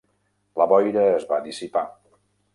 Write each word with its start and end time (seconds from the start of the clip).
La 0.61 0.67
boira 0.71 1.03
es 1.19 1.29
va 1.33 1.41
dissipar. 1.45 1.87